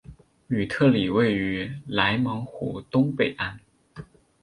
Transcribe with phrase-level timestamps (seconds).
[0.47, 3.59] 吕特里位于莱芒湖东北岸。